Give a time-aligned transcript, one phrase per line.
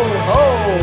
[0.00, 0.78] ho!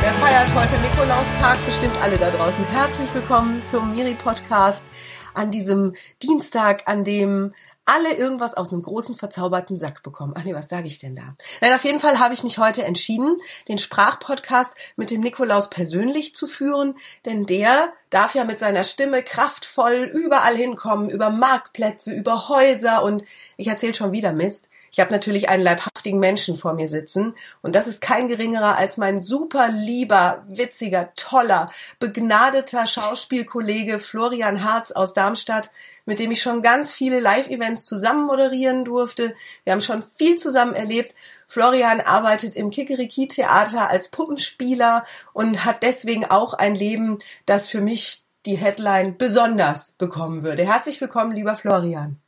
[0.00, 1.64] Wer feiert heute Nikolaustag?
[1.66, 2.64] Bestimmt alle da draußen.
[2.64, 4.90] Herzlich willkommen zum Miri-Podcast
[5.32, 7.54] an diesem Dienstag, an dem
[7.86, 10.32] alle irgendwas aus einem großen verzauberten Sack bekommen.
[10.36, 11.34] Ach nee, was sage ich denn da?
[11.60, 13.36] Nein, auf jeden Fall habe ich mich heute entschieden,
[13.68, 16.96] den Sprachpodcast mit dem Nikolaus persönlich zu führen,
[17.26, 23.24] denn der darf ja mit seiner Stimme kraftvoll überall hinkommen, über Marktplätze, über Häuser und
[23.56, 24.68] ich erzähle schon wieder Mist.
[24.94, 28.96] Ich habe natürlich einen leibhaftigen Menschen vor mir sitzen und das ist kein geringerer als
[28.96, 35.72] mein super lieber, witziger, toller, begnadeter Schauspielkollege Florian Harz aus Darmstadt,
[36.04, 39.34] mit dem ich schon ganz viele Live-Events zusammen moderieren durfte.
[39.64, 41.12] Wir haben schon viel zusammen erlebt.
[41.48, 48.22] Florian arbeitet im Kikeriki-Theater als Puppenspieler und hat deswegen auch ein Leben, das für mich
[48.46, 50.64] die Headline besonders bekommen würde.
[50.64, 52.20] Herzlich willkommen, lieber Florian.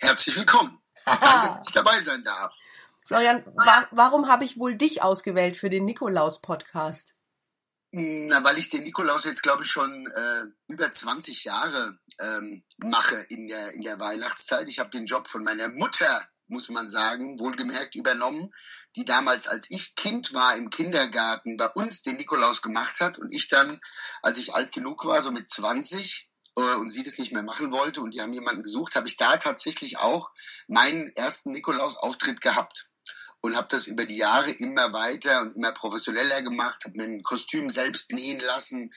[0.00, 0.78] Herzlich willkommen.
[1.20, 2.54] Danke, dass ich dabei sein darf.
[3.06, 7.14] Florian, wa warum habe ich wohl dich ausgewählt für den Nikolaus-Podcast?
[7.96, 13.14] Na, weil ich den Nikolaus jetzt, glaube ich, schon äh, über 20 Jahre ähm, mache
[13.28, 14.68] in der, in der Weihnachtszeit.
[14.68, 18.52] Ich habe den Job von meiner Mutter, muss man sagen, wohlgemerkt übernommen,
[18.96, 23.32] die damals, als ich Kind war im Kindergarten, bei uns den Nikolaus gemacht hat und
[23.32, 23.80] ich dann,
[24.22, 27.72] als ich alt genug war, so mit 20, äh, und sie das nicht mehr machen
[27.72, 30.30] wollte und die haben jemanden gesucht, habe ich da tatsächlich auch
[30.68, 32.88] meinen ersten Nikolaus-Auftritt gehabt
[33.40, 37.22] und habe das über die Jahre immer weiter und immer professioneller gemacht, habe mir ein
[37.22, 38.92] Kostüm selbst nähen lassen,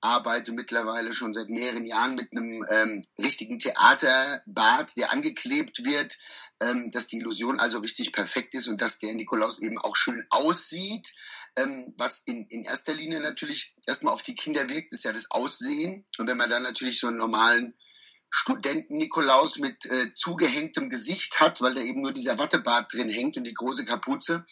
[0.00, 6.18] arbeite mittlerweile schon seit mehreren Jahren mit einem ähm, richtigen Theaterbad, der angeklebt wird,
[6.60, 10.24] ähm, dass die Illusion also richtig perfekt ist und dass der Nikolaus eben auch schön
[10.30, 11.14] aussieht.
[11.56, 15.30] Ähm, was in, in erster Linie natürlich erstmal auf die Kinder wirkt, ist ja das
[15.30, 16.04] Aussehen.
[16.18, 17.74] Und wenn man dann natürlich so einen normalen
[18.30, 23.44] Studenten-Nikolaus mit äh, zugehängtem Gesicht hat, weil da eben nur dieser Wattebart drin hängt und
[23.44, 24.44] die große Kapuze,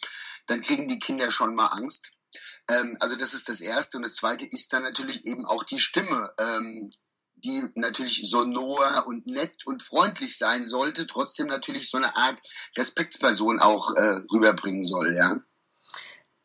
[0.47, 2.11] dann kriegen die Kinder schon mal Angst.
[2.69, 3.97] Ähm, also das ist das Erste.
[3.97, 6.89] Und das Zweite ist dann natürlich eben auch die Stimme, ähm,
[7.43, 12.39] die natürlich sonor und nett und freundlich sein sollte, trotzdem natürlich so eine Art
[12.77, 15.39] Respektsperson auch äh, rüberbringen soll, ja.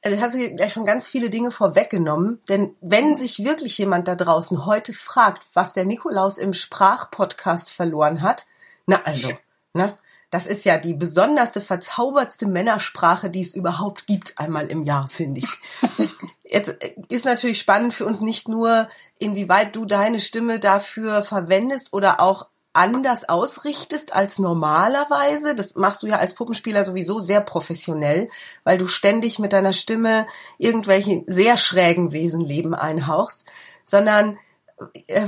[0.04, 4.16] Also hast du gleich schon ganz viele Dinge vorweggenommen, denn wenn sich wirklich jemand da
[4.16, 8.46] draußen heute fragt, was der Nikolaus im Sprachpodcast verloren hat,
[8.86, 9.30] na also,
[9.74, 9.96] ne?
[10.32, 15.40] Das ist ja die besonderste, verzaubertste Männersprache, die es überhaupt gibt, einmal im Jahr, finde
[15.40, 15.58] ich.
[16.44, 18.88] Jetzt äh, ist natürlich spannend für uns nicht nur,
[19.18, 25.54] inwieweit du deine Stimme dafür verwendest oder auch anders ausrichtest als normalerweise.
[25.54, 28.30] Das machst du ja als Puppenspieler sowieso sehr professionell,
[28.64, 30.26] weil du ständig mit deiner Stimme
[30.56, 33.46] irgendwelche sehr schrägen Wesenleben einhauchst,
[33.84, 34.38] sondern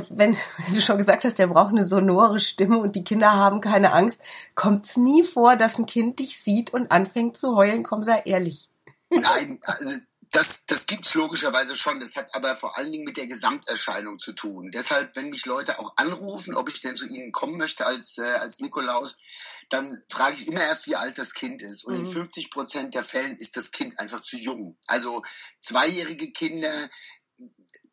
[0.09, 3.61] wenn, wenn du schon gesagt hast, der braucht eine sonore Stimme und die Kinder haben
[3.61, 4.21] keine Angst,
[4.55, 8.23] kommt es nie vor, dass ein Kind dich sieht und anfängt zu heulen, komm, sei
[8.25, 8.69] ehrlich.
[9.11, 10.01] Nein, also
[10.35, 12.01] das, das gibt's logischerweise schon.
[12.01, 14.71] Das hat aber vor allen Dingen mit der Gesamterscheinung zu tun.
[14.73, 18.23] Deshalb, wenn mich Leute auch anrufen, ob ich denn zu ihnen kommen möchte als, äh,
[18.23, 19.17] als Nikolaus,
[19.69, 21.85] dann frage ich immer erst, wie alt das Kind ist.
[21.85, 22.01] Und mhm.
[22.01, 24.77] in 50 Prozent der Fällen ist das Kind einfach zu jung.
[24.89, 25.23] Also
[25.61, 26.73] zweijährige Kinder,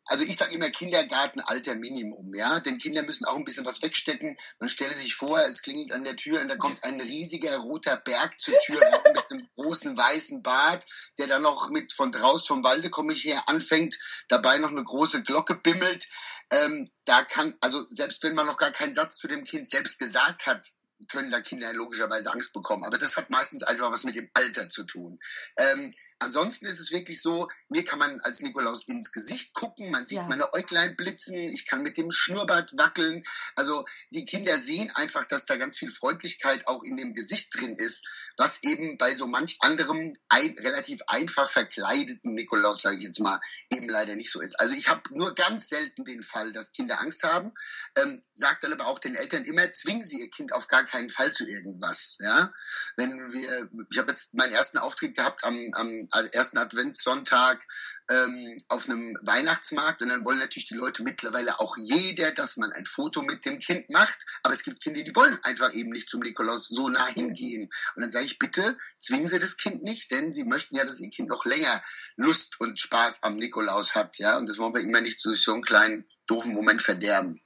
[0.06, 4.36] also ich sage immer Kindergartenalter Minimum, ja, denn Kinder müssen auch ein bisschen was wegstecken.
[4.58, 7.96] Man stelle sich vor, es klingelt an der Tür und da kommt ein riesiger roter
[7.96, 8.80] Berg zur Tür
[9.14, 10.84] mit einem großen weißen Bart,
[11.18, 13.98] der dann noch mit von draußen vom Walde komme ich her anfängt,
[14.28, 16.08] dabei noch eine große Glocke bimmelt.
[16.50, 19.98] Ähm, da kann, also selbst wenn man noch gar keinen Satz zu dem Kind selbst
[19.98, 20.66] gesagt hat,
[21.08, 22.84] können da Kinder logischerweise Angst bekommen.
[22.84, 25.18] Aber das hat meistens einfach was mit dem Alter zu tun.
[25.56, 30.06] Ähm, Ansonsten ist es wirklich so, mir kann man als Nikolaus ins Gesicht gucken, man
[30.06, 30.26] sieht ja.
[30.28, 33.24] meine Äuglein blitzen, ich kann mit dem Schnurrbart wackeln.
[33.56, 37.74] Also die Kinder sehen einfach, dass da ganz viel Freundlichkeit auch in dem Gesicht drin
[37.74, 43.18] ist, was eben bei so manch anderem ein, relativ einfach verkleideten Nikolaus, sage ich jetzt
[43.18, 43.40] mal,
[43.72, 44.60] eben leider nicht so ist.
[44.60, 47.52] Also ich habe nur ganz selten den Fall, dass Kinder Angst haben,
[47.96, 50.91] ähm, sagt dann aber auch den Eltern immer, zwingen sie ihr Kind auf gar keinen
[51.10, 52.16] Fall zu irgendwas.
[52.20, 52.52] Ja,
[52.96, 57.64] wenn wir, ich habe jetzt meinen ersten Auftritt gehabt am, am ersten Adventssonntag
[58.10, 62.72] ähm, auf einem Weihnachtsmarkt und dann wollen natürlich die Leute mittlerweile auch jeder, dass man
[62.72, 66.08] ein Foto mit dem Kind macht, aber es gibt Kinder, die wollen einfach eben nicht
[66.08, 70.10] zum Nikolaus so nah hingehen und dann sage ich bitte, zwingen Sie das Kind nicht,
[70.10, 71.82] denn Sie möchten ja, dass Ihr Kind noch länger
[72.16, 75.52] Lust und Spaß am Nikolaus hat, ja, und das wollen wir immer nicht zu so
[75.52, 77.41] einem kleinen doofen Moment verderben.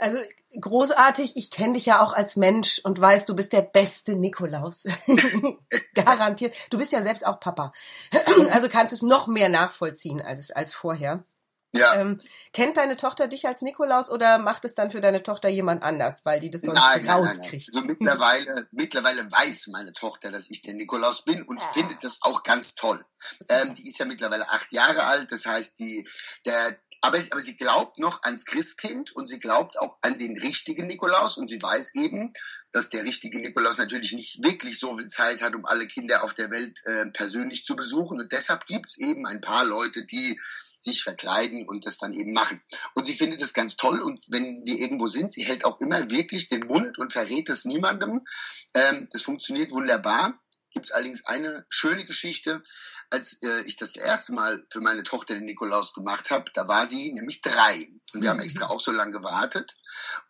[0.00, 0.18] Also
[0.58, 4.84] großartig, ich kenne dich ja auch als Mensch und weiß, du bist der beste Nikolaus.
[5.94, 6.54] Garantiert.
[6.70, 7.72] Du bist ja selbst auch Papa.
[8.50, 11.24] also kannst es noch mehr nachvollziehen als, als vorher.
[11.72, 12.00] Ja.
[12.00, 12.20] Ähm,
[12.52, 16.24] kennt deine Tochter dich als Nikolaus oder macht es dann für deine Tochter jemand anders,
[16.24, 17.70] weil die das sonst nein, nein, rauskriegt?
[17.72, 18.08] Nein, nein.
[18.08, 21.68] Also mittlerweile, mittlerweile weiß meine Tochter, dass ich der Nikolaus bin und ja.
[21.72, 23.00] findet das auch ganz toll.
[23.48, 26.08] Ähm, die ist ja mittlerweile acht Jahre alt, das heißt, die,
[26.44, 30.86] der, aber, aber sie glaubt noch ans Christkind und sie glaubt auch an den richtigen
[30.86, 32.32] Nikolaus und sie weiß eben,
[32.72, 36.34] dass der richtige Nikolaus natürlich nicht wirklich so viel Zeit hat, um alle Kinder auf
[36.34, 38.20] der Welt äh, persönlich zu besuchen.
[38.20, 40.38] Und deshalb gibt's eben ein paar Leute, die
[40.78, 42.60] sich verkleiden und das dann eben machen.
[42.94, 46.10] Und sie findet es ganz toll und wenn wir irgendwo sind, sie hält auch immer
[46.10, 48.26] wirklich den Mund und verrät es niemandem.
[48.74, 50.38] Ähm, das funktioniert wunderbar
[50.72, 52.62] gibt es allerdings eine schöne Geschichte.
[53.10, 56.86] Als äh, ich das erste Mal für meine Tochter den Nikolaus gemacht habe, da war
[56.86, 57.88] sie nämlich drei.
[58.12, 58.44] Und wir haben mhm.
[58.44, 59.76] extra auch so lange gewartet.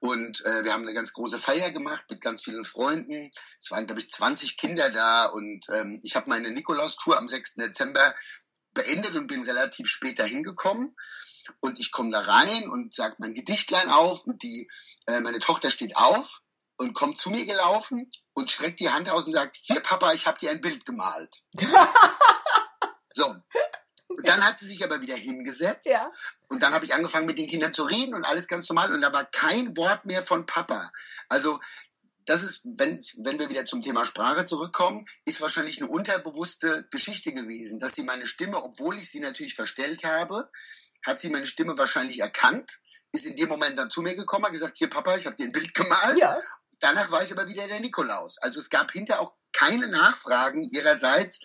[0.00, 3.30] Und äh, wir haben eine ganz große Feier gemacht mit ganz vielen Freunden.
[3.58, 5.26] Es waren, glaube ich, 20 Kinder da.
[5.26, 7.56] Und ähm, ich habe meine Nikolaus-Tour am 6.
[7.56, 8.14] Dezember
[8.72, 10.90] beendet und bin relativ spät dahin gekommen.
[11.60, 14.70] Und ich komme da rein und sage mein Gedichtlein auf und die,
[15.06, 16.42] äh, meine Tochter steht auf
[16.80, 20.26] und kommt zu mir gelaufen und streckt die Hand aus und sagt, hier Papa, ich
[20.26, 21.42] habe dir ein Bild gemalt.
[23.10, 23.26] so.
[24.08, 25.88] Und dann hat sie sich aber wieder hingesetzt.
[25.88, 26.10] Ja.
[26.48, 28.92] Und dann habe ich angefangen mit den Kindern zu reden und alles ganz normal.
[28.94, 30.90] Und da war kein Wort mehr von Papa.
[31.28, 31.60] Also
[32.24, 37.32] das ist, wenn, wenn wir wieder zum Thema Sprache zurückkommen, ist wahrscheinlich eine unterbewusste Geschichte
[37.32, 40.50] gewesen, dass sie meine Stimme, obwohl ich sie natürlich verstellt habe,
[41.04, 42.80] hat sie meine Stimme wahrscheinlich erkannt,
[43.12, 45.44] ist in dem Moment dann zu mir gekommen, hat gesagt, hier Papa, ich habe dir
[45.44, 46.18] ein Bild gemalt.
[46.18, 46.38] Ja
[46.80, 48.38] danach war ich aber wieder der Nikolaus.
[48.38, 51.42] Also es gab hinterher auch keine Nachfragen ihrerseits,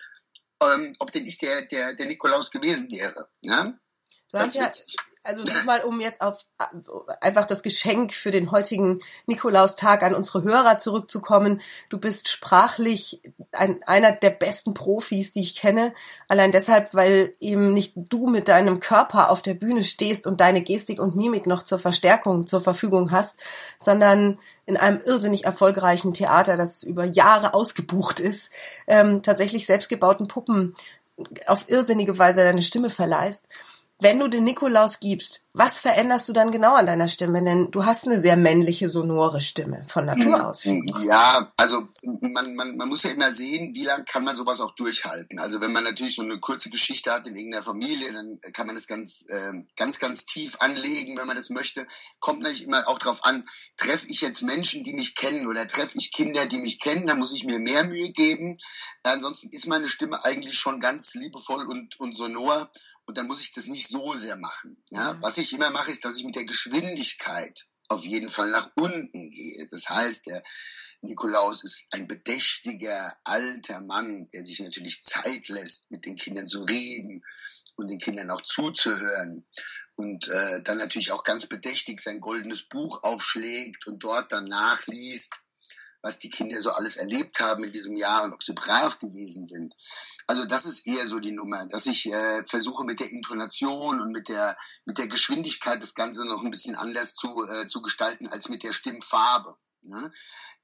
[0.62, 3.28] ähm, ob denn ich der, der, der Nikolaus gewesen wäre.
[3.42, 3.78] Ja?
[4.32, 4.70] Du hast ja,
[5.26, 6.44] also nochmal, um jetzt auf
[7.20, 11.60] einfach das Geschenk für den heutigen Nikolaustag an unsere Hörer zurückzukommen.
[11.88, 13.20] Du bist sprachlich
[13.52, 15.92] ein, einer der besten Profis, die ich kenne.
[16.28, 20.62] Allein deshalb, weil eben nicht du mit deinem Körper auf der Bühne stehst und deine
[20.62, 23.38] Gestik und Mimik noch zur Verstärkung zur Verfügung hast,
[23.78, 28.50] sondern in einem irrsinnig erfolgreichen Theater, das über Jahre ausgebucht ist,
[28.86, 30.74] ähm, tatsächlich selbstgebauten Puppen
[31.46, 33.48] auf irrsinnige Weise deine Stimme verleihst.
[33.98, 37.42] Wenn du den Nikolaus gibst, was veränderst du dann genau an deiner Stimme?
[37.42, 40.64] Denn du hast eine sehr männliche, sonore Stimme von Natur aus.
[40.64, 41.88] Ja, also
[42.20, 45.38] man, man, man muss ja immer sehen, wie lange kann man sowas auch durchhalten.
[45.38, 48.74] Also wenn man natürlich so eine kurze Geschichte hat in irgendeiner Familie, dann kann man
[48.74, 51.86] das ganz, äh, ganz, ganz tief anlegen, wenn man das möchte.
[52.20, 53.42] Kommt natürlich immer auch darauf an,
[53.78, 57.18] treffe ich jetzt Menschen, die mich kennen oder treffe ich Kinder, die mich kennen, dann
[57.18, 58.58] muss ich mir mehr Mühe geben.
[59.04, 62.70] Ansonsten ist meine Stimme eigentlich schon ganz liebevoll und, und sonor
[63.06, 64.76] und dann muss ich das nicht so sehr machen.
[64.90, 65.14] Ja?
[65.14, 65.22] Mhm.
[65.22, 69.30] Was ich immer mache, ist, dass ich mit der Geschwindigkeit auf jeden Fall nach unten
[69.30, 69.68] gehe.
[69.70, 70.42] Das heißt, der
[71.02, 76.64] Nikolaus ist ein bedächtiger alter Mann, der sich natürlich Zeit lässt, mit den Kindern zu
[76.64, 77.22] reden
[77.76, 79.46] und den Kindern auch zuzuhören
[79.96, 85.40] und äh, dann natürlich auch ganz bedächtig sein goldenes Buch aufschlägt und dort dann nachliest
[86.06, 89.44] was die Kinder so alles erlebt haben in diesem Jahr und ob sie brav gewesen
[89.44, 89.74] sind.
[90.28, 94.12] Also das ist eher so die Nummer, dass ich äh, versuche mit der Intonation und
[94.12, 98.28] mit der mit der Geschwindigkeit das Ganze noch ein bisschen anders zu, äh, zu gestalten
[98.28, 99.56] als mit der Stimmfarbe.
[99.82, 100.12] Ne?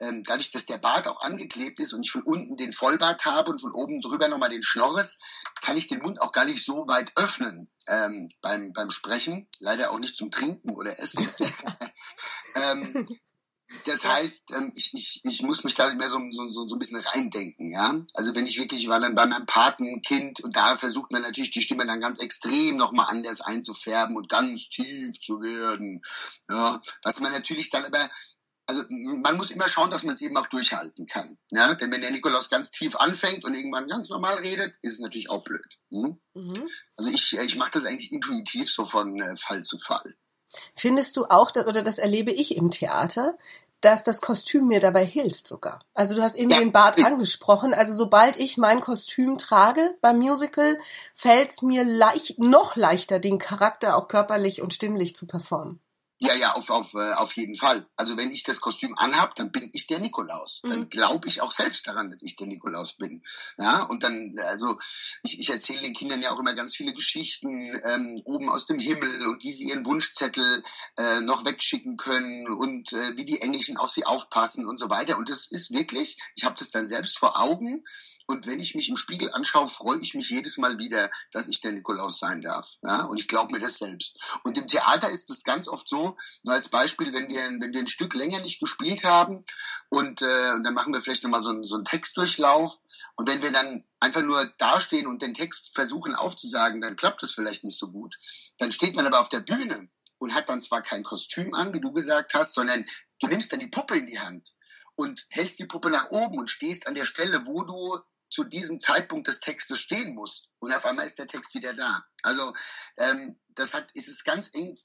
[0.00, 3.50] Ähm, dadurch, dass der Bart auch angeklebt ist und ich von unten den Vollbart habe
[3.50, 5.18] und von oben drüber nochmal den Schnorres,
[5.60, 9.48] kann ich den Mund auch gar nicht so weit öffnen ähm, beim, beim Sprechen.
[9.60, 11.28] Leider auch nicht zum Trinken oder Essen.
[12.54, 13.06] ähm,
[13.86, 16.78] das heißt, ähm, ich, ich, ich muss mich da mehr so, so, so, so ein
[16.78, 18.04] bisschen reindenken, ja.
[18.14, 21.62] Also wenn ich wirklich, war dann bei meinem Patenkind und da versucht man natürlich die
[21.62, 26.02] Stimme dann ganz extrem nochmal anders einzufärben und ganz tief zu werden.
[26.48, 28.10] Ja, was man natürlich dann aber,
[28.66, 31.38] also man muss immer schauen, dass man es eben auch durchhalten kann.
[31.50, 31.74] Ja?
[31.74, 35.30] Denn wenn der Nikolaus ganz tief anfängt und irgendwann ganz normal redet, ist es natürlich
[35.30, 35.78] auch blöd.
[35.90, 36.20] Hm?
[36.34, 36.68] Mhm.
[36.96, 40.16] Also ich, ich mache das eigentlich intuitiv so von äh, Fall zu Fall.
[40.74, 43.36] Findest du auch, oder das erlebe ich im Theater,
[43.82, 45.80] dass das Kostüm mir dabei hilft sogar.
[45.92, 47.74] Also du hast eben ja, den Bart angesprochen.
[47.74, 50.78] Also sobald ich mein Kostüm trage beim Musical,
[51.14, 55.80] fällt es mir leicht, noch leichter, den Charakter auch körperlich und stimmlich zu performen.
[56.24, 57.84] Ja, ja, auf, auf, äh, auf jeden Fall.
[57.96, 60.60] Also wenn ich das Kostüm anhab, dann bin ich der Nikolaus.
[60.62, 60.70] Mhm.
[60.70, 63.24] Dann glaube ich auch selbst daran, dass ich der Nikolaus bin.
[63.58, 64.78] Ja, und dann, also
[65.24, 68.78] ich, ich erzähle den Kindern ja auch immer ganz viele Geschichten ähm, oben aus dem
[68.78, 70.62] Himmel und wie sie ihren Wunschzettel
[70.96, 75.18] äh, noch wegschicken können und äh, wie die Englischen auf sie aufpassen und so weiter.
[75.18, 77.82] Und das ist wirklich, ich habe das dann selbst vor Augen
[78.26, 81.60] Und wenn ich mich im Spiegel anschaue, freue ich mich jedes Mal wieder, dass ich
[81.60, 82.76] der Nikolaus sein darf.
[82.82, 83.04] Ja?
[83.04, 84.16] Und ich glaube mir das selbst.
[84.44, 87.80] Und im Theater ist es ganz oft so, nur als Beispiel, wenn wir, wenn wir
[87.80, 89.44] ein Stück länger nicht gespielt haben
[89.88, 92.78] und, äh, und dann machen wir vielleicht nochmal so, einen, so einen Textdurchlauf.
[93.16, 97.34] Und wenn wir dann einfach nur dastehen und den Text versuchen aufzusagen, dann klappt das
[97.34, 98.16] vielleicht nicht so gut.
[98.58, 99.88] Dann steht man aber auf der Bühne
[100.18, 102.84] und hat dann zwar kein Kostüm an, wie du gesagt hast, sondern
[103.20, 104.54] du nimmst dann die Puppe in die Hand
[104.94, 108.00] und hältst die Puppe nach oben und stehst an der Stelle, wo du
[108.32, 110.48] zu diesem Zeitpunkt des Textes stehen musst.
[110.58, 112.02] Und auf einmal ist der Text wieder da.
[112.22, 112.42] Also
[112.96, 114.76] ähm, das hat, ist es ganz eng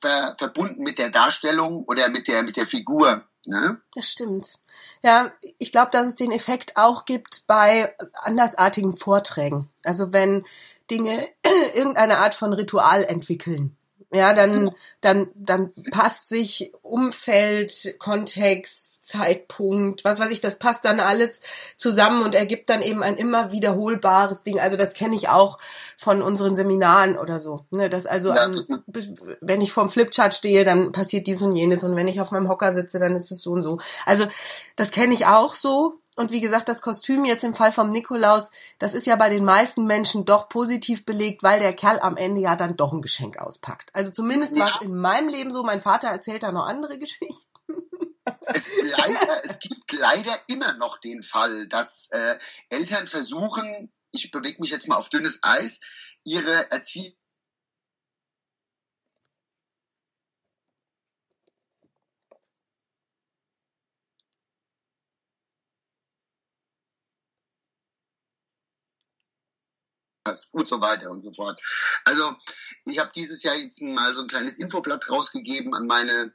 [0.00, 3.28] ver, verbunden mit der Darstellung oder mit der mit der Figur.
[3.46, 3.82] Ne?
[3.94, 4.58] Das stimmt.
[5.02, 9.70] Ja, ich glaube, dass es den Effekt auch gibt bei andersartigen Vorträgen.
[9.82, 10.46] Also wenn
[10.90, 11.28] Dinge
[11.74, 13.76] irgendeine Art von Ritual entwickeln.
[14.12, 14.70] Ja, dann,
[15.00, 21.42] dann, dann passt sich Umfeld, Kontext, Zeitpunkt, was weiß ich, das passt dann alles
[21.76, 24.58] zusammen und ergibt dann eben ein immer wiederholbares Ding.
[24.58, 25.58] Also das kenne ich auch
[25.98, 27.66] von unseren Seminaren oder so.
[27.70, 28.58] Ne, das also, ein,
[29.40, 32.48] wenn ich vorm Flipchart stehe, dann passiert dies und jenes und wenn ich auf meinem
[32.48, 33.78] Hocker sitze, dann ist es so und so.
[34.06, 34.24] Also
[34.74, 36.00] das kenne ich auch so.
[36.16, 39.44] Und wie gesagt, das Kostüm jetzt im Fall vom Nikolaus, das ist ja bei den
[39.44, 43.38] meisten Menschen doch positiv belegt, weil der Kerl am Ende ja dann doch ein Geschenk
[43.38, 43.90] auspackt.
[43.92, 45.64] Also zumindest war es in meinem Leben so.
[45.64, 47.34] Mein Vater erzählt da noch andere Geschichten.
[48.46, 52.38] Es, leider, es gibt leider immer noch den Fall, dass äh,
[52.70, 55.80] Eltern versuchen, ich bewege mich jetzt mal auf dünnes Eis,
[56.24, 57.14] ihre Erziehung
[70.52, 71.60] und so weiter und so fort.
[72.04, 72.36] Also
[72.84, 76.32] ich habe dieses Jahr jetzt mal so ein kleines Infoblatt rausgegeben an meine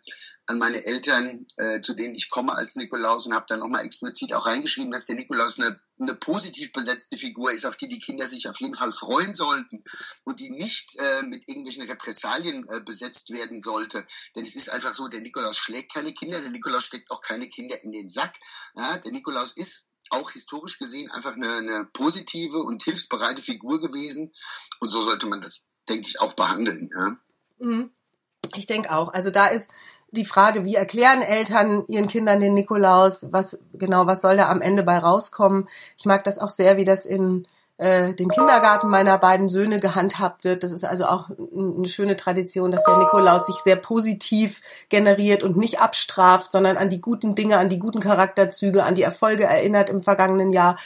[0.50, 4.34] an meine Eltern, äh, zu denen ich komme als Nikolaus und habe dann nochmal explizit
[4.34, 8.28] auch reingeschrieben, dass der Nikolaus eine, eine positiv besetzte Figur ist, auf die die Kinder
[8.28, 9.84] sich auf jeden Fall freuen sollten
[10.26, 14.04] und die nicht äh, mit irgendwelchen Repressalien äh, besetzt werden sollte.
[14.36, 17.48] Denn es ist einfach so, der Nikolaus schlägt keine Kinder, der Nikolaus steckt auch keine
[17.48, 18.34] Kinder in den Sack.
[18.76, 24.34] Ja, der Nikolaus ist auch historisch gesehen einfach eine, eine positive und hilfsbereite Figur gewesen.
[24.80, 26.90] Und so sollte man das, denke ich, auch behandeln.
[26.96, 27.18] Ja?
[27.60, 27.92] Mhm.
[28.56, 29.14] Ich denke auch.
[29.14, 29.70] Also da ist
[30.12, 33.28] die Frage, wie erklären Eltern ihren Kindern den Nikolaus?
[33.32, 35.68] Was genau, was soll da am Ende bei rauskommen?
[35.98, 37.48] Ich mag das auch sehr, wie das in
[37.80, 40.64] äh, dem Kindergarten meiner beiden Söhne gehandhabt wird.
[40.64, 45.56] Das ist also auch eine schöne Tradition, dass der Nikolaus sich sehr positiv generiert und
[45.56, 49.90] nicht abstraft, sondern an die guten Dinge, an die guten Charakterzüge, an die Erfolge erinnert
[49.90, 50.78] im vergangenen Jahr.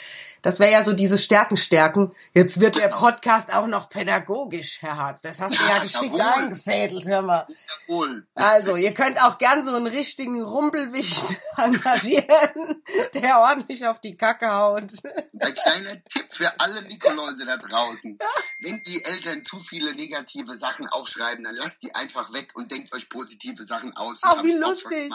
[0.43, 2.13] Das wäre ja so dieses Stärken stärken.
[2.33, 5.21] Jetzt wird der Podcast auch noch pädagogisch, Herr Hartz.
[5.21, 7.47] Das hast du ja, ja geschickt eingefädelt, hör mal.
[7.87, 8.27] Jawohl.
[8.35, 11.23] Also, ihr könnt auch gern so einen richtigen Rumpelwicht
[11.57, 12.83] engagieren,
[13.13, 14.83] der ordentlich auf die Kacke haut.
[14.83, 18.19] Ein kleiner Tipp für alle Nikoläuse da draußen.
[18.59, 22.93] Wenn die Eltern zu viele negative Sachen aufschreiben, dann lasst die einfach weg und denkt
[22.93, 24.19] euch positive Sachen aus.
[24.19, 25.13] Das oh, wie lustig.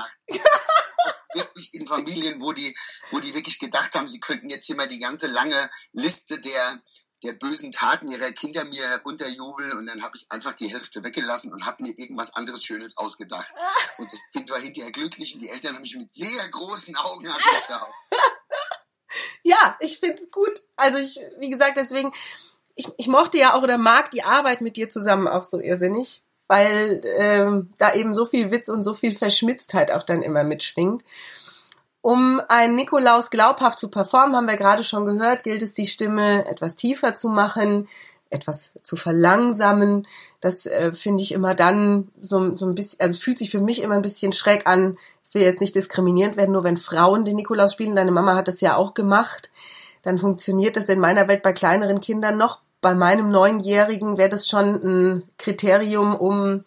[1.35, 2.75] wirklich in Familien, wo die,
[3.11, 6.83] wo die wirklich gedacht haben, sie könnten jetzt immer die ganze lange Liste der,
[7.25, 11.53] der bösen Taten ihrer Kinder mir unterjubeln und dann habe ich einfach die Hälfte weggelassen
[11.53, 13.53] und habe mir irgendwas anderes Schönes ausgedacht.
[13.99, 17.27] Und das Kind war hinterher glücklich und die Eltern haben mich mit sehr großen Augen
[17.27, 17.89] angeschaut.
[19.43, 20.63] ja, ich find's gut.
[20.77, 22.15] Also ich, wie gesagt, deswegen,
[22.77, 26.23] ich, ich mochte ja auch oder mag die Arbeit mit dir zusammen auch so irrsinnig
[26.49, 31.05] weil ähm, da eben so viel Witz und so viel Verschmitztheit auch dann immer mitschwingt.
[32.09, 36.47] Um einen Nikolaus glaubhaft zu performen, haben wir gerade schon gehört, gilt es, die Stimme
[36.47, 37.87] etwas tiefer zu machen,
[38.31, 40.07] etwas zu verlangsamen.
[40.41, 43.83] Das äh, finde ich immer dann so, so ein bisschen, also fühlt sich für mich
[43.83, 44.97] immer ein bisschen schräg an.
[45.29, 47.95] Ich will jetzt nicht diskriminierend werden, nur wenn Frauen den Nikolaus spielen.
[47.95, 49.51] Deine Mama hat das ja auch gemacht.
[50.01, 54.49] Dann funktioniert das in meiner Welt bei kleineren Kindern noch bei meinem Neunjährigen wäre das
[54.49, 56.65] schon ein Kriterium, um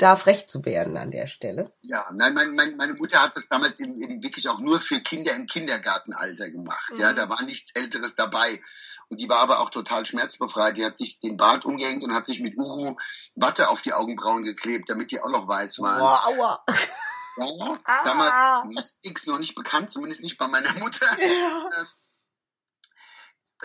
[0.00, 1.72] da frech zu werden an der Stelle.
[1.82, 5.00] Ja, nein, mein, mein, meine Mutter hat das damals eben, eben wirklich auch nur für
[5.00, 6.92] Kinder im Kindergartenalter gemacht.
[6.94, 7.00] Mhm.
[7.00, 8.62] Ja, da war nichts Älteres dabei.
[9.08, 10.76] Und die war aber auch total schmerzbefreit.
[10.76, 12.96] Die hat sich den Bart umgehängt und hat sich mit Uhu
[13.34, 15.98] Watte auf die Augenbrauen geklebt, damit die auch noch weiß waren.
[15.98, 16.64] Boah, aua.
[17.36, 18.64] Ja, damals ah.
[19.02, 21.06] X noch nicht bekannt, zumindest nicht bei meiner Mutter.
[21.20, 21.68] Ja.
[21.68, 21.84] Äh,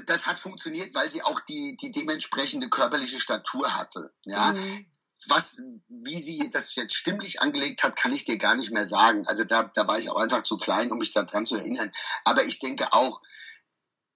[0.08, 4.14] das hat funktioniert, weil sie auch die, die dementsprechende körperliche Statur hatte.
[4.26, 4.52] Ja.
[4.52, 4.92] Mhm.
[5.30, 9.26] Was, wie sie das jetzt stimmlich angelegt hat, kann ich dir gar nicht mehr sagen.
[9.28, 11.92] Also da, da war ich auch einfach zu klein, um mich daran zu erinnern.
[12.24, 13.22] Aber ich denke auch,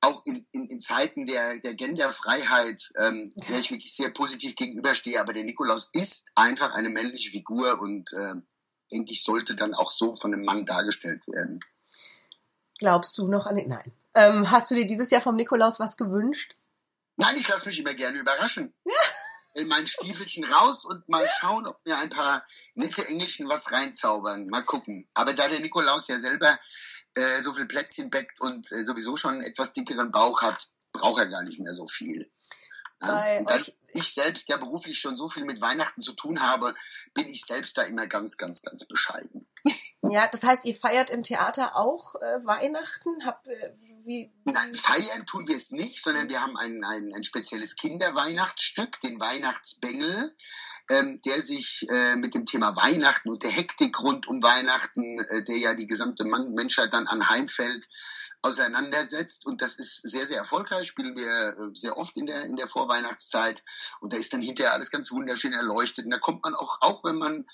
[0.01, 5.19] auch in, in, in Zeiten der, der Genderfreiheit, ähm, der ich wirklich sehr positiv gegenüberstehe,
[5.19, 8.35] aber der Nikolaus ist einfach eine männliche Figur und äh,
[8.91, 11.59] denke ich, sollte dann auch so von einem Mann dargestellt werden.
[12.79, 13.67] Glaubst du noch an den?
[13.67, 13.91] Nein.
[14.13, 16.53] Ähm, hast du dir dieses Jahr vom Nikolaus was gewünscht?
[17.17, 18.73] Nein, ich lasse mich immer gerne überraschen.
[18.85, 18.93] Ja.
[19.59, 24.47] In mein Stiefelchen raus und mal schauen, ob mir ein paar nette Engelchen was reinzaubern.
[24.47, 25.05] Mal gucken.
[25.13, 26.57] Aber da der Nikolaus ja selber
[27.15, 31.19] äh, so viel Plätzchen bäckt und äh, sowieso schon einen etwas dickeren Bauch hat, braucht
[31.19, 32.31] er gar nicht mehr so viel.
[33.01, 33.39] Ja?
[33.39, 36.73] Und dann, ich selbst ja beruflich schon so viel mit Weihnachten zu tun habe,
[37.13, 39.47] bin ich selbst da immer ganz, ganz, ganz bescheiden.
[40.01, 43.25] Ja, das heißt, ihr feiert im Theater auch äh, Weihnachten?
[43.25, 43.61] Hab, äh,
[44.09, 48.99] wie, Nein, feiern tun wir es nicht, sondern wir haben ein, ein, ein spezielles Kinderweihnachtsstück,
[49.01, 50.35] den Weihnachtsbengel,
[50.89, 55.43] ähm, der sich äh, mit dem Thema Weihnachten und der Hektik rund um Weihnachten, äh,
[55.43, 57.87] der ja die gesamte Man Menschheit dann anheimfällt,
[58.41, 59.45] auseinandersetzt.
[59.45, 62.67] Und das ist sehr, sehr erfolgreich, spielen wir äh, sehr oft in der, in der
[62.67, 63.63] Vorweihnachtszeit.
[64.01, 66.05] Und da ist dann hinterher alles ganz wunderschön erleuchtet.
[66.05, 67.45] Und da kommt man auch, auch wenn man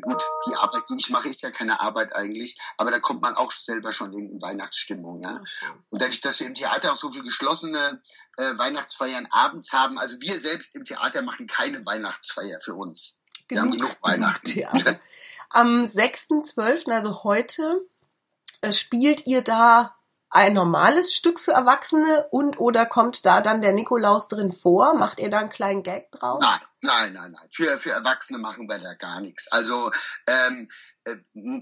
[0.00, 3.34] gut, die Arbeit, die ich mache, ist ja keine Arbeit eigentlich, aber da kommt man
[3.34, 5.22] auch selber schon in Weihnachtsstimmung.
[5.22, 5.42] Ja?
[5.90, 8.00] Und dadurch, dass wir im Theater auch so viel geschlossene
[8.36, 13.18] äh, Weihnachtsfeiern abends haben, also wir selbst im Theater machen keine Weihnachtsfeier für uns.
[13.48, 14.46] Genug, wir haben genug Weihnachten.
[14.46, 15.00] Theater.
[15.50, 17.84] Am 6.12., also heute,
[18.60, 19.96] äh, spielt ihr da
[20.30, 24.94] ein normales Stück für Erwachsene und oder kommt da dann der Nikolaus drin vor?
[24.94, 26.40] Macht ihr da einen kleinen Gag drauf?
[26.40, 27.48] Nein, nein, nein, nein.
[27.52, 29.50] Für, für Erwachsene machen wir da gar nichts.
[29.52, 29.90] Also
[30.26, 30.68] ähm,
[31.04, 31.16] äh,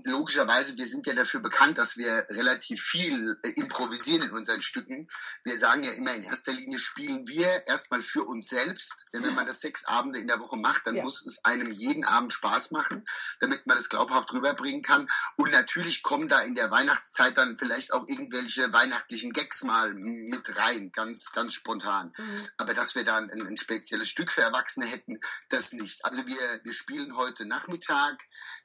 [0.04, 5.06] logischerweise, wir sind ja dafür bekannt, dass wir relativ viel äh, improvisieren in unseren Stücken.
[5.44, 9.06] Wir sagen ja immer, in erster Linie spielen wir erstmal für uns selbst.
[9.12, 11.04] Denn wenn man das sechs Abende in der Woche macht, dann ja.
[11.04, 13.06] muss es einem jeden Abend Spaß machen,
[13.38, 15.06] damit man das glaubhaft rüberbringen kann.
[15.36, 20.56] Und natürlich kommen da in der Weihnachtszeit dann vielleicht auch irgendwelche weihnachtlichen Gags mal mit
[20.58, 22.12] rein, ganz, ganz spontan.
[22.16, 22.48] Mhm.
[22.56, 25.07] Aber dass wir da ein, ein spezielles Stück für Erwachsene hätten,
[25.48, 26.04] das nicht.
[26.04, 28.18] Also wir, wir spielen heute Nachmittag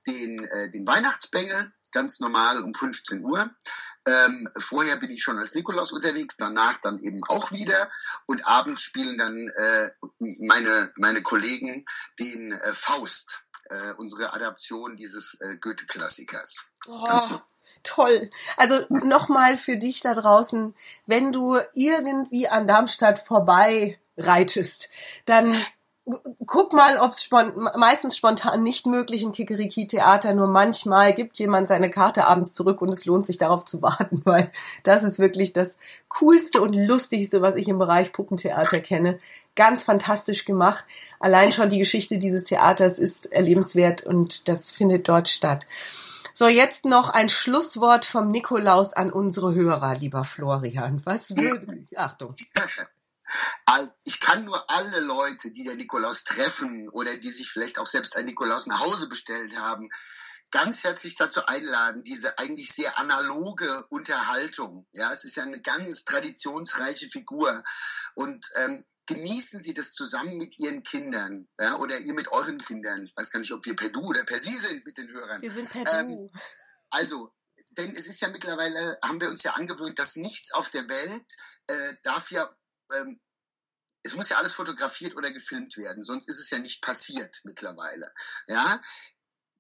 [0.08, 3.50] den äh, den Weihnachtsbengel, ganz normal um 15 Uhr.
[4.06, 7.90] Ähm, vorher bin ich schon als Nikolaus unterwegs, danach dann eben auch wieder.
[8.28, 9.90] Und abends spielen dann äh,
[10.40, 11.86] meine, meine Kollegen
[12.20, 16.66] den äh, Faust, äh, unsere Adaption dieses äh, Goethe-Klassikers.
[16.88, 17.40] Oh,
[17.84, 18.30] toll.
[18.58, 24.90] Also nochmal für dich da draußen, wenn du irgendwie an Darmstadt vorbei reitest,
[25.26, 25.56] dann
[26.46, 31.70] guck mal, ob es spont meistens spontan nicht möglich im Kikeriki-Theater, nur manchmal gibt jemand
[31.70, 34.52] seine Karte abends zurück und es lohnt sich darauf zu warten, weil
[34.84, 35.78] das ist wirklich das
[36.10, 39.20] Coolste und Lustigste, was ich im Bereich Puppentheater kenne.
[39.56, 40.84] Ganz fantastisch gemacht.
[41.20, 45.66] Allein schon die Geschichte dieses Theaters ist erlebenswert und das findet dort statt.
[46.34, 51.02] So, jetzt noch ein Schlusswort vom Nikolaus an unsere Hörer, lieber Florian.
[51.06, 52.34] Was will, Achtung.
[54.04, 58.16] Ich kann nur alle Leute, die der Nikolaus treffen oder die sich vielleicht auch selbst
[58.16, 59.90] ein Nikolaus nach Hause bestellt haben,
[60.52, 64.88] ganz herzlich dazu einladen, diese eigentlich sehr analoge Unterhaltung.
[64.92, 67.64] Ja, es ist ja eine ganz traditionsreiche Figur
[68.14, 73.06] und ähm, genießen Sie das zusammen mit Ihren Kindern ja, oder ihr mit euren Kindern.
[73.06, 75.42] Ich weiß gar nicht, ob wir per Du oder per Sie sind mit den Hörern.
[75.42, 75.92] Wir sind per Du.
[75.92, 76.30] Ähm,
[76.92, 77.34] also,
[77.72, 81.26] denn es ist ja mittlerweile, haben wir uns ja angewöhnt, dass nichts auf der Welt
[81.68, 82.48] äh, darf ja
[83.00, 83.20] ähm,
[84.04, 88.12] es muss ja alles fotografiert oder gefilmt werden, sonst ist es ja nicht passiert mittlerweile.
[88.48, 88.82] Ja,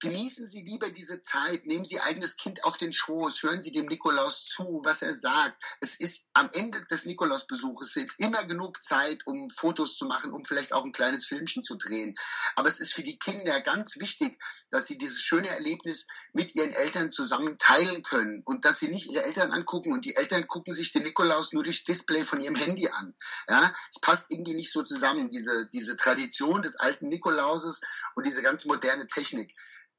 [0.03, 3.85] Genießen Sie lieber diese Zeit, nehmen Sie eigenes Kind auf den Schoß, hören Sie dem
[3.85, 5.55] Nikolaus zu, was er sagt.
[5.79, 10.43] Es ist am Ende des Nikolausbesuches jetzt immer genug Zeit, um Fotos zu machen, um
[10.43, 12.15] vielleicht auch ein kleines Filmchen zu drehen.
[12.57, 14.37] Aber es ist für die Kinder ganz wichtig,
[14.71, 19.09] dass sie dieses schöne Erlebnis mit ihren Eltern zusammen teilen können und dass sie nicht
[19.09, 22.57] ihre Eltern angucken und die Eltern gucken sich den Nikolaus nur durchs Display von ihrem
[22.57, 23.15] Handy an.
[23.47, 27.83] Ja, es passt irgendwie nicht so zusammen, diese, diese Tradition des alten Nikolauses
[28.15, 29.55] und diese ganz moderne Technik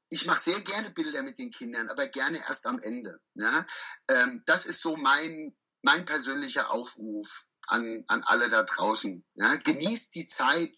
[0.09, 3.19] ich mache sehr gerne Bilder mit den Kindern, aber gerne erst am Ende.
[3.35, 3.67] Ja?
[4.09, 9.25] Ähm, das ist so mein, mein persönlicher Aufruf an, an alle da draußen.
[9.35, 9.55] Ja?
[9.57, 10.75] Genießt die Zeit,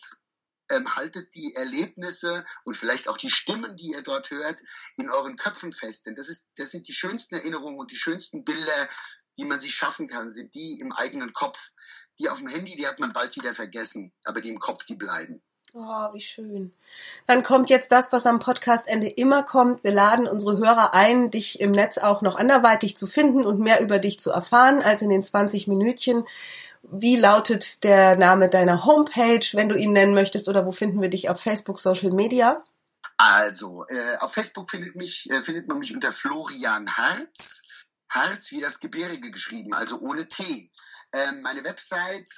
[0.69, 4.59] ähm, haltet die Erlebnisse und vielleicht auch die Stimmen, die ihr dort hört,
[4.97, 6.05] in euren Köpfen fest.
[6.05, 8.89] Denn das, ist, das sind die schönsten Erinnerungen und die schönsten Bilder,
[9.37, 11.71] die man sich schaffen kann, sind die im eigenen Kopf.
[12.19, 14.95] Die auf dem Handy, die hat man bald wieder vergessen, aber die im Kopf, die
[14.95, 15.43] bleiben.
[15.79, 16.73] Oh, wie schön.
[17.27, 19.83] Dann kommt jetzt das, was am Podcastende immer kommt.
[19.83, 23.79] Wir laden unsere Hörer ein, dich im Netz auch noch anderweitig zu finden und mehr
[23.79, 26.23] über dich zu erfahren als in den 20 Minütchen.
[26.81, 31.09] Wie lautet der Name deiner Homepage, wenn du ihn nennen möchtest, oder wo finden wir
[31.09, 32.63] dich auf Facebook, Social Media?
[33.17, 37.61] Also, äh, auf Facebook findet, mich, äh, findet man mich unter Florian Harz.
[38.09, 40.71] Harz wie das Gebirge geschrieben, also ohne T.
[41.13, 42.29] Ähm, meine Website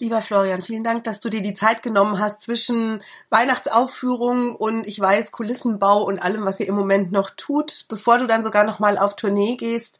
[0.00, 5.00] Lieber Florian, vielen Dank, dass du dir die Zeit genommen hast zwischen Weihnachtsaufführung und ich
[5.00, 8.78] weiß Kulissenbau und allem, was ihr im Moment noch tut, bevor du dann sogar noch
[8.78, 9.98] mal auf Tournee gehst.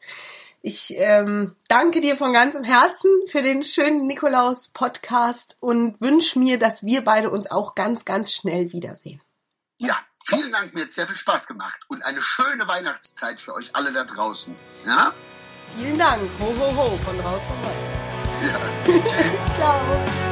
[0.61, 6.83] Ich ähm, danke dir von ganzem Herzen für den schönen Nikolaus-Podcast und wünsche mir, dass
[6.83, 9.21] wir beide uns auch ganz, ganz schnell wiedersehen.
[9.79, 13.71] Ja, vielen Dank, mir hat sehr viel Spaß gemacht und eine schöne Weihnachtszeit für euch
[13.75, 14.57] alle da draußen.
[14.85, 15.12] Ja?
[15.77, 16.29] Vielen Dank.
[16.40, 17.75] Ho, ho, ho, von draußen vorbei.
[18.42, 19.03] Ja.
[19.03, 19.33] Tschüss.
[19.55, 20.27] Ciao.